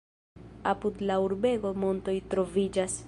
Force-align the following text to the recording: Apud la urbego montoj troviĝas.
Apud 0.71 1.03
la 1.11 1.17
urbego 1.25 1.73
montoj 1.85 2.17
troviĝas. 2.35 2.99